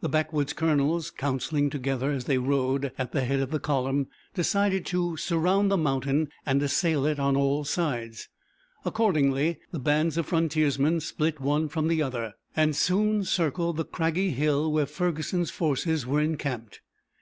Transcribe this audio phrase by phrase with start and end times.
[0.00, 4.86] The backwoods colonels, counseling together as they rode at the head of the column, decided
[4.86, 8.30] to surround the mountain and assail it on all sides.
[8.86, 14.30] Accordingly the bands of frontiersmen split one from the other, and soon circled the craggy
[14.30, 16.80] hill where Ferguson's forces were encamped.